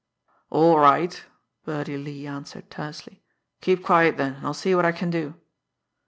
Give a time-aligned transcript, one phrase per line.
[0.49, 1.23] "All right!"
[1.63, 3.21] Birdie Lee answered tersely.
[3.61, 5.35] "Keep quiet, then, and I'll see what I can do."